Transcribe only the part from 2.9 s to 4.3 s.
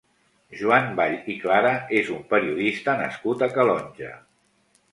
nascut a Calonge.